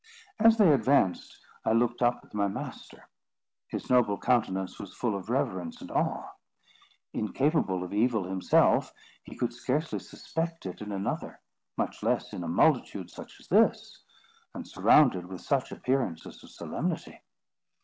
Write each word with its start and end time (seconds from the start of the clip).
As 0.39 0.57
they 0.57 0.73
advanced, 0.73 1.39
I 1.63 1.73
looked 1.73 2.01
up 2.01 2.21
at 2.23 2.33
my 2.33 2.47
master: 2.47 3.07
his 3.67 3.87
noble 3.87 4.17
countenance 4.17 4.79
was 4.79 4.95
full 4.95 5.15
of 5.15 5.29
reverence 5.29 5.79
and 5.79 5.91
awe. 5.91 6.27
Incapable 7.13 7.83
of 7.83 7.93
evil 7.93 8.23
himself, 8.23 8.91
he 9.21 9.35
could 9.35 9.53
scarcely 9.53 9.99
suspect 9.99 10.65
it 10.65 10.81
in 10.81 10.91
another, 10.91 11.39
much 11.77 12.01
less 12.01 12.33
in 12.33 12.43
a 12.43 12.47
multitude 12.47 13.11
such 13.11 13.39
as 13.39 13.47
this, 13.49 14.01
and 14.55 14.67
surrounded 14.67 15.27
with 15.27 15.41
such 15.41 15.71
appearances 15.71 16.43
of 16.43 16.49
solemnity. 16.49 17.21